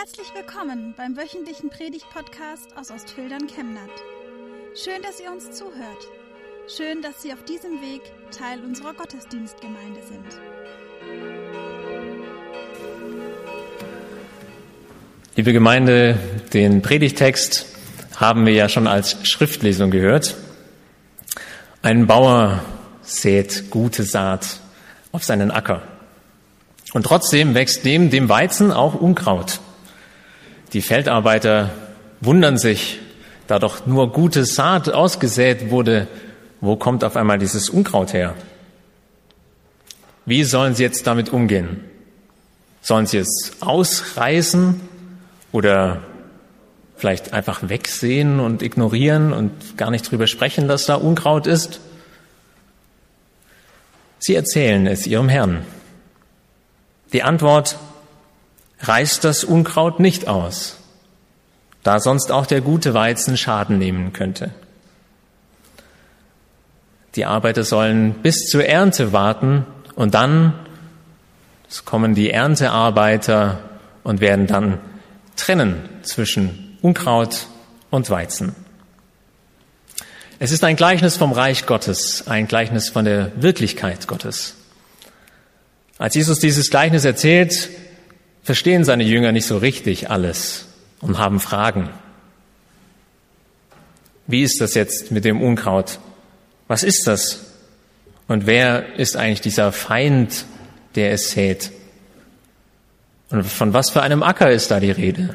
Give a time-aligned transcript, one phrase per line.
[0.00, 3.90] Herzlich willkommen beim wöchentlichen Predigt-Podcast aus Ostfildern Chemnat.
[4.74, 6.08] Schön, dass ihr uns zuhört.
[6.74, 8.00] Schön, dass Sie auf diesem Weg
[8.30, 10.40] Teil unserer Gottesdienstgemeinde sind.
[15.36, 16.18] Liebe Gemeinde,
[16.54, 17.66] den Predigtext
[18.16, 20.34] haben wir ja schon als Schriftlesung gehört.
[21.82, 22.64] Ein Bauer
[23.02, 24.60] sät gute Saat
[25.12, 25.82] auf seinen Acker.
[26.94, 29.60] Und trotzdem wächst neben dem Weizen auch Unkraut.
[30.72, 31.70] Die Feldarbeiter
[32.20, 33.00] wundern sich,
[33.46, 36.06] da doch nur gute Saat ausgesät wurde,
[36.60, 38.34] wo kommt auf einmal dieses Unkraut her?
[40.26, 41.84] Wie sollen sie jetzt damit umgehen?
[42.82, 44.80] Sollen sie es ausreißen
[45.50, 46.02] oder
[46.96, 51.80] vielleicht einfach wegsehen und ignorieren und gar nicht drüber sprechen, dass da Unkraut ist?
[54.20, 55.64] Sie erzählen es ihrem Herrn.
[57.12, 57.76] Die Antwort
[58.82, 60.76] reißt das Unkraut nicht aus,
[61.82, 64.50] da sonst auch der gute Weizen Schaden nehmen könnte.
[67.16, 70.54] Die Arbeiter sollen bis zur Ernte warten und dann
[71.84, 73.58] kommen die Erntearbeiter
[74.02, 74.78] und werden dann
[75.36, 77.46] trennen zwischen Unkraut
[77.90, 78.54] und Weizen.
[80.38, 84.54] Es ist ein Gleichnis vom Reich Gottes, ein Gleichnis von der Wirklichkeit Gottes.
[85.98, 87.68] Als Jesus dieses Gleichnis erzählt,
[88.42, 90.66] verstehen seine Jünger nicht so richtig alles
[91.00, 91.90] und haben Fragen.
[94.26, 95.98] Wie ist das jetzt mit dem Unkraut?
[96.68, 97.40] Was ist das?
[98.28, 100.44] Und wer ist eigentlich dieser Feind,
[100.94, 101.72] der es sät?
[103.30, 105.34] Und von was für einem Acker ist da die Rede?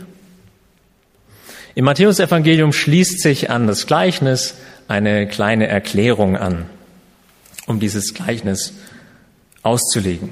[1.76, 4.56] Im Matthäusevangelium schließt sich an das Gleichnis
[4.88, 6.70] eine kleine Erklärung an,
[7.68, 8.74] um dieses Gleichnis
[9.62, 10.30] auszulegen.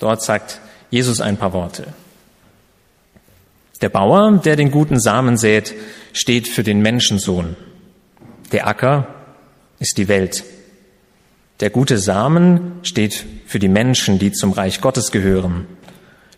[0.00, 0.60] Dort sagt
[0.90, 1.86] Jesus ein paar Worte.
[3.80, 5.74] Der Bauer, der den guten Samen sät,
[6.12, 7.56] steht für den Menschensohn.
[8.52, 9.06] Der Acker
[9.78, 10.44] ist die Welt.
[11.60, 15.66] Der gute Samen steht für die Menschen, die zum Reich Gottes gehören.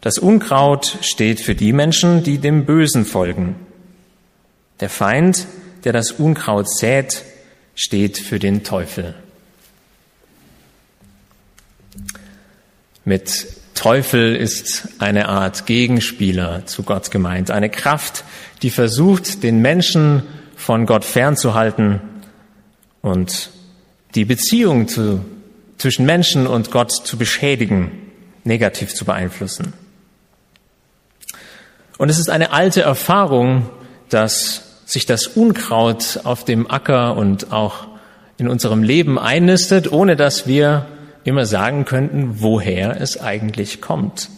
[0.00, 3.54] Das Unkraut steht für die Menschen, die dem Bösen folgen.
[4.80, 5.46] Der Feind,
[5.84, 7.22] der das Unkraut sät,
[7.74, 9.14] steht für den Teufel.
[13.04, 18.24] Mit Teufel ist eine Art Gegenspieler zu Gott gemeint, eine Kraft,
[18.62, 20.22] die versucht, den Menschen
[20.56, 22.00] von Gott fernzuhalten
[23.00, 23.50] und
[24.14, 25.24] die Beziehung zu,
[25.78, 27.90] zwischen Menschen und Gott zu beschädigen,
[28.44, 29.72] negativ zu beeinflussen.
[31.98, 33.68] Und es ist eine alte Erfahrung,
[34.08, 37.86] dass sich das Unkraut auf dem Acker und auch
[38.38, 40.86] in unserem Leben einnistet, ohne dass wir
[41.24, 44.28] immer sagen könnten, woher es eigentlich kommt.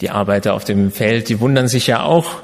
[0.00, 2.42] Die Arbeiter auf dem Feld, die wundern sich ja auch,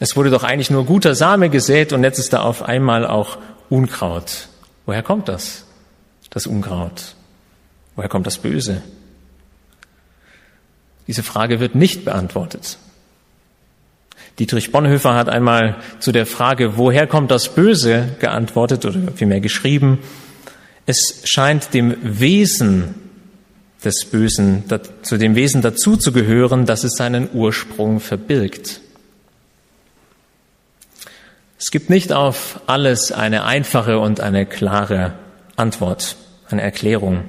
[0.00, 3.38] es wurde doch eigentlich nur guter Same gesät und jetzt ist da auf einmal auch
[3.68, 4.48] Unkraut.
[4.86, 5.64] Woher kommt das?
[6.30, 7.14] Das Unkraut.
[7.94, 8.82] Woher kommt das Böse?
[11.06, 12.78] Diese Frage wird nicht beantwortet.
[14.38, 20.00] Dietrich Bonhoeffer hat einmal zu der Frage, woher kommt das Böse, geantwortet oder vielmehr geschrieben,
[20.86, 22.94] es scheint dem Wesen
[23.84, 24.64] des Bösen,
[25.02, 28.80] zu dem Wesen dazu zu gehören, dass es seinen Ursprung verbirgt.
[31.58, 35.14] Es gibt nicht auf alles eine einfache und eine klare
[35.56, 36.16] Antwort,
[36.50, 37.24] eine Erklärung.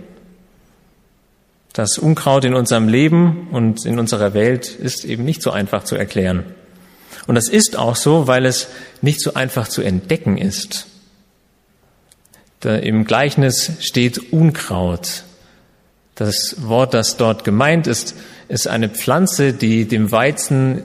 [1.73, 5.95] Das Unkraut in unserem Leben und in unserer Welt ist eben nicht so einfach zu
[5.95, 6.43] erklären.
[7.27, 8.67] Und das ist auch so, weil es
[9.01, 10.87] nicht so einfach zu entdecken ist.
[12.59, 15.23] Da Im Gleichnis steht Unkraut.
[16.15, 18.15] Das Wort, das dort gemeint ist,
[18.47, 20.83] ist eine Pflanze, die dem Weizen,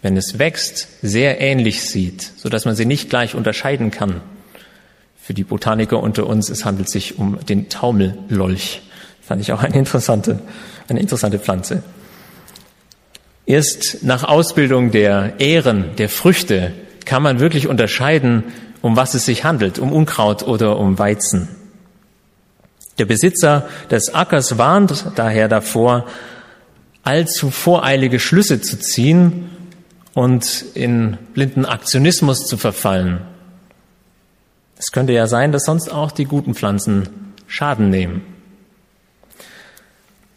[0.00, 4.20] wenn es wächst, sehr ähnlich sieht, so dass man sie nicht gleich unterscheiden kann.
[5.20, 8.82] Für die Botaniker unter uns, es handelt sich um den Taumellolch.
[9.20, 10.40] Fand ich auch eine interessante,
[10.88, 11.82] eine interessante Pflanze.
[13.46, 16.72] Erst nach Ausbildung der Ähren, der Früchte,
[17.04, 18.44] kann man wirklich unterscheiden,
[18.82, 21.48] um was es sich handelt, um Unkraut oder um Weizen.
[22.98, 26.04] Der Besitzer des Ackers warnt daher davor,
[27.04, 29.50] allzu voreilige Schlüsse zu ziehen
[30.14, 33.22] und in blinden Aktionismus zu verfallen.
[34.76, 37.08] Es könnte ja sein, dass sonst auch die guten Pflanzen
[37.46, 38.22] Schaden nehmen.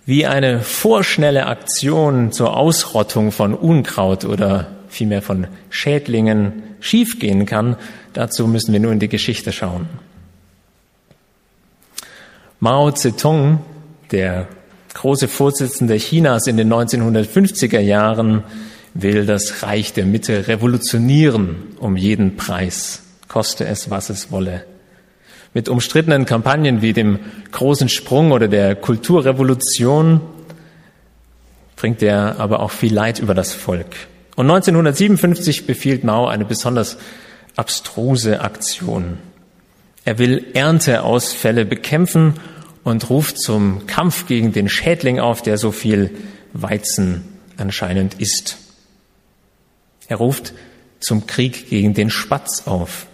[0.06, 7.76] Wie eine vorschnelle Aktion zur Ausrottung von Unkraut oder vielmehr von Schädlingen schiefgehen kann,
[8.16, 9.88] dazu müssen wir nur in die Geschichte schauen.
[12.60, 13.60] Mao Zedong,
[14.12, 14.48] der
[14.94, 18.44] große Vorsitzende Chinas in den 1950er Jahren,
[18.94, 24.66] will das Reich der Mitte revolutionieren um jeden Preis, koste es, was es wolle.
[25.54, 27.20] Mit umstrittenen Kampagnen wie dem
[27.52, 30.22] großen Sprung oder der Kulturrevolution
[31.76, 33.96] bringt er aber auch viel Leid über das Volk.
[34.36, 36.98] Und 1957 befiehlt Mao eine besonders
[37.56, 39.18] abstruse Aktion.
[40.04, 42.36] Er will Ernteausfälle bekämpfen
[42.84, 46.12] und ruft zum Kampf gegen den Schädling auf, der so viel
[46.54, 47.24] Weizen
[47.58, 48.58] anscheinend isst.
[50.08, 50.54] Er ruft
[51.00, 53.08] zum Krieg gegen den Spatz auf.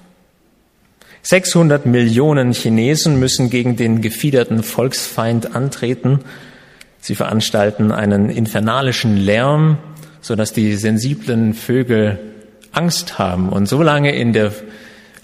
[1.24, 6.20] 600 Millionen Chinesen müssen gegen den gefiederten Volksfeind antreten.
[7.00, 9.78] Sie veranstalten einen infernalischen Lärm,
[10.20, 12.20] sodass die sensiblen Vögel
[12.72, 14.54] Angst haben und so lange in der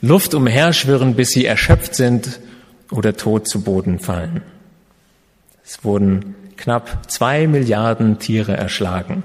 [0.02, 2.40] Luft umherschwirren, bis sie erschöpft sind
[2.92, 4.42] oder tot zu Boden fallen.
[5.64, 9.24] Es wurden knapp zwei Milliarden Tiere erschlagen.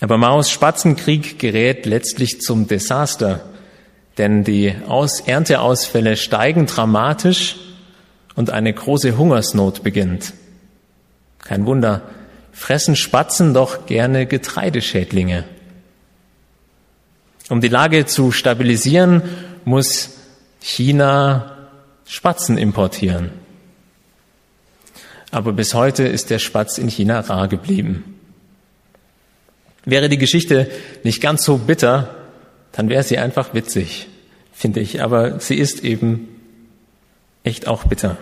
[0.00, 3.44] Aber Maos Spatzenkrieg gerät letztlich zum Desaster,
[4.18, 7.56] denn die Aus Ernteausfälle steigen dramatisch
[8.34, 10.32] und eine große Hungersnot beginnt.
[11.38, 12.02] Kein Wunder,
[12.52, 15.44] fressen Spatzen doch gerne Getreideschädlinge.
[17.52, 19.20] Um die Lage zu stabilisieren,
[19.66, 20.16] muss
[20.62, 21.68] China
[22.06, 23.28] Spatzen importieren.
[25.30, 28.18] Aber bis heute ist der Spatz in China rar geblieben.
[29.84, 30.70] Wäre die Geschichte
[31.04, 32.14] nicht ganz so bitter,
[32.72, 34.08] dann wäre sie einfach witzig,
[34.54, 35.02] finde ich.
[35.02, 36.28] Aber sie ist eben
[37.44, 38.16] echt auch bitter.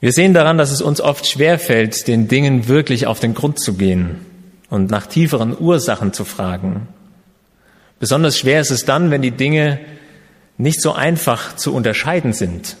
[0.00, 3.74] Wir sehen daran, dass es uns oft schwerfällt, den Dingen wirklich auf den Grund zu
[3.74, 4.26] gehen
[4.70, 6.88] und nach tieferen Ursachen zu fragen.
[7.98, 9.80] Besonders schwer ist es dann, wenn die Dinge
[10.58, 12.76] nicht so einfach zu unterscheiden sind,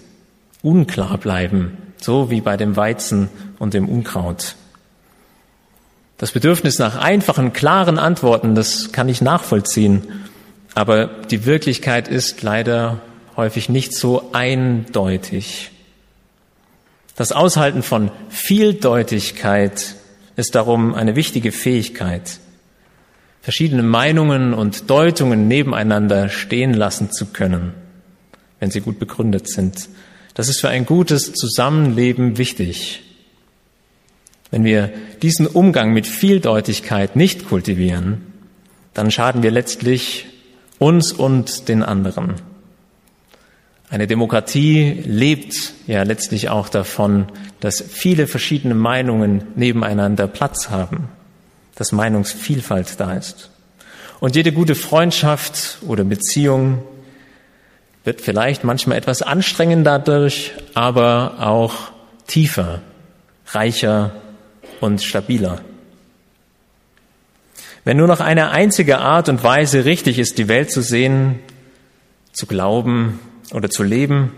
[0.62, 3.28] unklar bleiben, so wie bei dem Weizen
[3.58, 4.56] und dem Unkraut.
[6.18, 10.06] Das Bedürfnis nach einfachen, klaren Antworten, das kann ich nachvollziehen,
[10.74, 13.00] aber die Wirklichkeit ist leider
[13.36, 15.70] häufig nicht so eindeutig.
[17.16, 19.94] Das Aushalten von Vieldeutigkeit
[20.36, 22.38] ist darum eine wichtige Fähigkeit
[23.46, 27.74] verschiedene Meinungen und Deutungen nebeneinander stehen lassen zu können,
[28.58, 29.88] wenn sie gut begründet sind.
[30.34, 33.04] Das ist für ein gutes Zusammenleben wichtig.
[34.50, 34.90] Wenn wir
[35.22, 38.20] diesen Umgang mit Vieldeutigkeit nicht kultivieren,
[38.94, 40.26] dann schaden wir letztlich
[40.80, 42.34] uns und den anderen.
[43.90, 47.26] Eine Demokratie lebt ja letztlich auch davon,
[47.60, 51.10] dass viele verschiedene Meinungen nebeneinander Platz haben
[51.76, 53.50] dass Meinungsvielfalt da ist.
[54.18, 56.82] Und jede gute Freundschaft oder Beziehung
[58.02, 61.92] wird vielleicht manchmal etwas anstrengender dadurch, aber auch
[62.26, 62.80] tiefer,
[63.48, 64.12] reicher
[64.80, 65.60] und stabiler.
[67.84, 71.38] Wenn nur noch eine einzige Art und Weise richtig ist, die Welt zu sehen,
[72.32, 73.20] zu glauben
[73.52, 74.32] oder zu leben,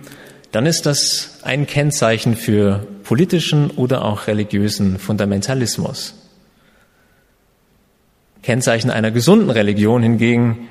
[0.52, 6.17] dann ist das ein Kennzeichen für politischen oder auch religiösen Fundamentalismus.
[8.48, 10.68] Kennzeichen einer gesunden Religion hingegen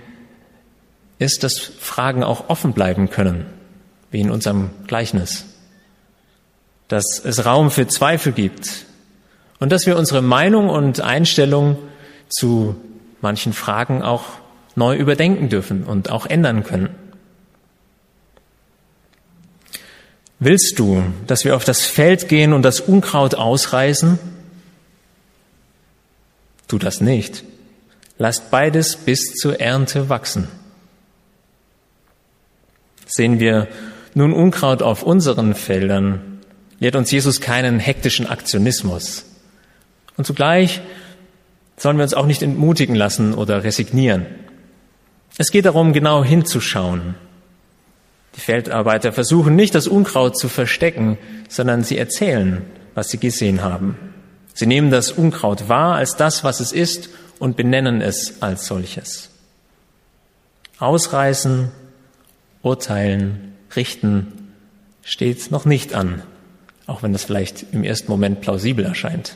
[1.19, 3.45] ist, dass Fragen auch offen bleiben können,
[4.09, 5.45] wie in unserem Gleichnis.
[6.88, 8.88] Dass es Raum für Zweifel gibt
[9.59, 11.78] und dass wir unsere Meinung und Einstellung
[12.30, 12.75] zu
[13.21, 14.23] manchen Fragen auch
[14.73, 16.90] neu überdenken dürfen und auch ändern können.
[20.40, 24.18] Willst du, dass wir auf das Feld gehen und das Unkraut ausreißen?
[26.68, 27.44] Tu das nicht.
[28.18, 30.47] Lasst beides bis zur Ernte wachsen.
[33.06, 33.68] Sehen wir
[34.16, 36.40] nun Unkraut auf unseren Feldern,
[36.80, 39.26] lehrt uns Jesus keinen hektischen Aktionismus.
[40.18, 40.81] Und zugleich
[41.78, 44.26] sollen wir uns auch nicht entmutigen lassen oder resignieren.
[45.38, 47.14] Es geht darum, genau hinzuschauen.
[48.36, 52.64] Die Feldarbeiter versuchen nicht, das Unkraut zu verstecken, sondern sie erzählen,
[52.95, 53.97] was sie gesehen haben.
[54.54, 59.29] Sie nehmen das Unkraut wahr als das, was es ist und benennen es als solches.
[60.79, 61.71] Ausreißen,
[62.61, 64.53] urteilen, richten
[65.03, 66.21] steht noch nicht an,
[66.85, 69.35] auch wenn das vielleicht im ersten Moment plausibel erscheint.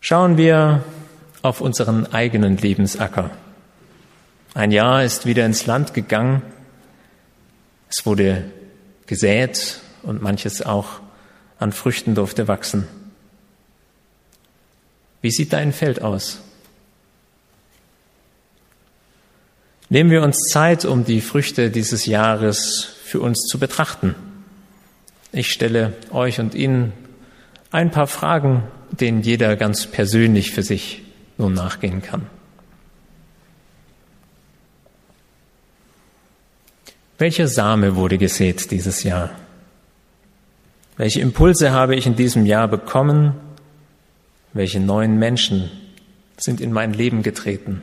[0.00, 0.84] Schauen wir
[1.42, 3.30] auf unseren eigenen Lebensacker.
[4.54, 6.42] Ein Jahr ist wieder ins Land gegangen.
[7.90, 8.44] Es wurde
[9.06, 11.00] gesät und manches auch
[11.58, 12.86] an Früchten durfte wachsen.
[15.20, 16.40] Wie sieht dein Feld aus?
[19.88, 24.14] Nehmen wir uns Zeit, um die Früchte dieses Jahres für uns zu betrachten.
[25.32, 26.92] Ich stelle euch und Ihnen
[27.70, 31.02] ein paar Fragen denen jeder ganz persönlich für sich
[31.36, 32.26] nun nachgehen kann.
[37.18, 39.30] Welcher Same wurde gesät dieses Jahr?
[40.96, 43.34] Welche Impulse habe ich in diesem Jahr bekommen?
[44.58, 45.70] Welche neuen Menschen
[46.36, 47.80] sind in mein Leben getreten?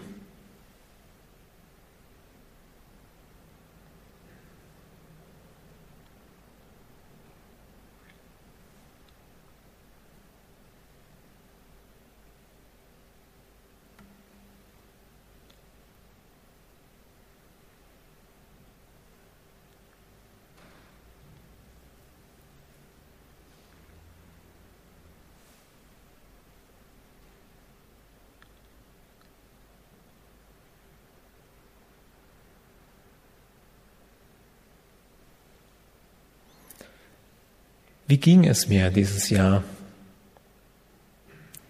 [38.08, 39.64] Wie ging es mir dieses Jahr?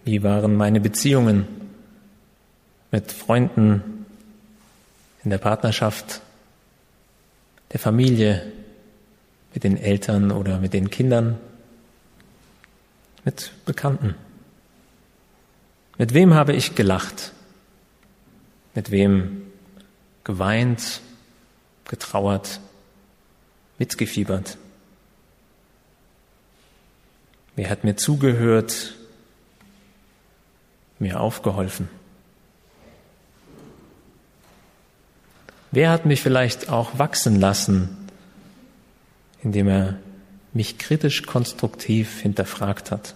[0.04, 1.46] Wie waren meine Beziehungen
[2.90, 4.06] mit Freunden,
[5.24, 6.20] in der Partnerschaft,
[7.72, 8.52] der Familie,
[9.54, 11.38] mit den Eltern oder mit den Kindern,
[13.24, 14.14] mit Bekannten?
[15.96, 17.32] Mit wem habe ich gelacht?
[18.74, 19.46] Mit wem
[20.22, 21.00] geweint,
[21.88, 22.60] getrauert,
[23.78, 24.58] mitgefiebert?
[27.56, 28.94] Wer hat mir zugehört,
[30.98, 31.88] mir aufgeholfen?
[35.70, 38.08] Wer hat mich vielleicht auch wachsen lassen,
[39.42, 39.98] indem er
[40.52, 43.14] mich kritisch konstruktiv hinterfragt hat?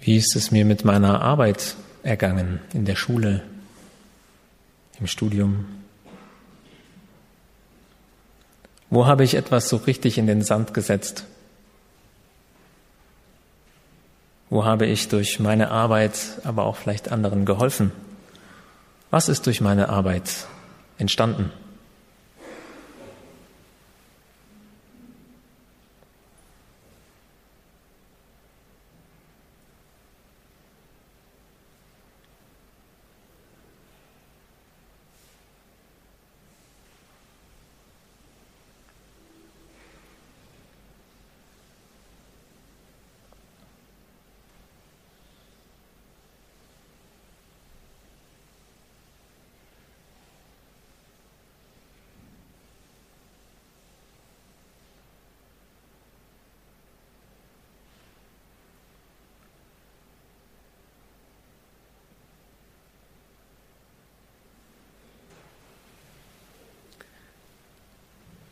[0.00, 3.42] Wie ist es mir mit meiner Arbeit ergangen in der Schule,
[4.98, 5.66] im Studium?
[8.88, 11.24] Wo habe ich etwas so richtig in den Sand gesetzt?
[14.48, 17.92] Wo habe ich durch meine Arbeit aber auch vielleicht anderen geholfen?
[19.10, 20.46] Was ist durch meine Arbeit
[20.98, 21.52] entstanden?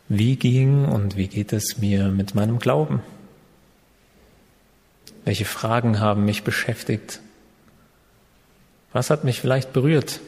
[0.09, 3.03] Wie ging und wie geht es mir mit meinem Glauben?
[5.23, 7.21] Welche Fragen haben mich beschäftigt?
[8.91, 10.19] Was hat mich vielleicht berührt?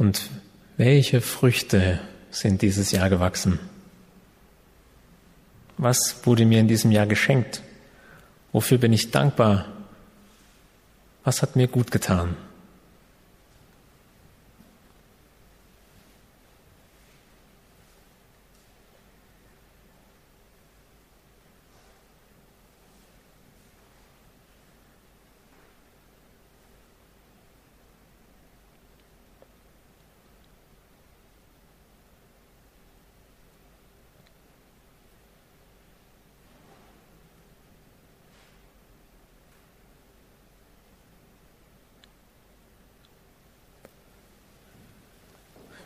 [0.00, 0.30] Und
[0.78, 3.58] welche Früchte sind dieses Jahr gewachsen?
[5.76, 7.60] Was wurde mir in diesem Jahr geschenkt?
[8.50, 9.66] Wofür bin ich dankbar?
[11.22, 12.34] Was hat mir gut getan?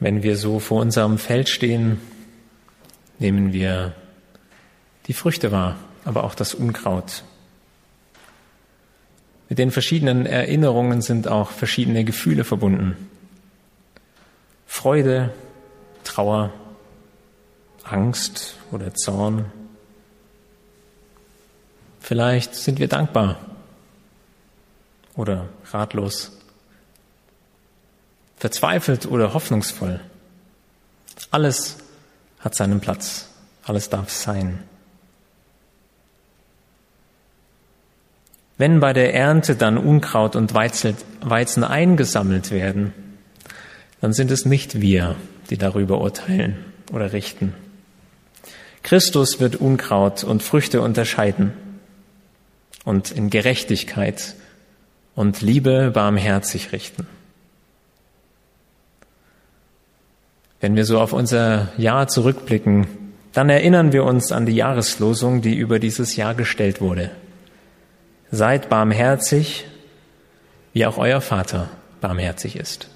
[0.05, 1.99] Wenn wir so vor unserem Feld stehen,
[3.19, 3.95] nehmen wir
[5.07, 7.25] die Früchte wahr, aber auch das Unkraut.
[9.49, 13.09] Mit den verschiedenen Erinnerungen sind auch verschiedene Gefühle verbunden.
[14.67, 15.33] Freude,
[16.05, 16.53] Trauer,
[17.83, 19.47] Angst oder Zorn.
[22.01, 23.39] Vielleicht sind wir dankbar
[25.17, 26.37] oder ratlos,
[28.45, 30.01] verzweifelt oder hoffnungsvoll.
[31.31, 31.79] Alles
[32.41, 33.31] hat seinen Platz,
[33.65, 34.59] alles darf sein.
[38.59, 42.93] Wenn bei der Ernte dann Unkraut und Weizen eingesammelt werden,
[44.03, 45.17] dann sind es nicht wir,
[45.49, 47.55] die darüber urteilen oder richten.
[48.83, 51.55] Christus wird Unkraut und Früchte unterscheiden
[52.85, 54.35] und in Gerechtigkeit
[55.15, 57.07] und Liebe barmherzig richten.
[60.65, 62.87] Wenn wir so auf unser Jahr zurückblicken,
[63.35, 67.11] dann erinnern wir uns an die Jahreslosung, die über dieses Jahr gestellt wurde.
[68.31, 69.67] Seid barmherzig,
[70.73, 71.69] wie auch euer Vater
[72.01, 72.89] barmherzig ist.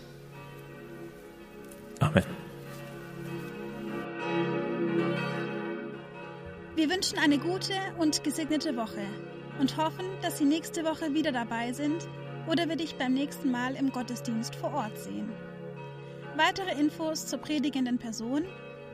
[2.01, 2.25] Amen.
[6.75, 9.05] Wir wünschen eine gute und gesegnete Woche
[9.61, 12.09] und hoffen, dass Sie nächste Woche wieder dabei sind
[12.47, 15.29] oder wir dich beim nächsten Mal im Gottesdienst vor Ort sehen.
[16.39, 18.45] Weitere Infos zur predigenden Person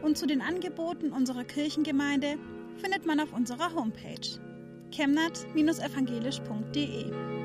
[0.00, 2.38] und zu den Angeboten unserer Kirchengemeinde
[2.78, 4.40] findet man auf unserer Homepage
[4.90, 7.43] chemnat-evangelisch.de.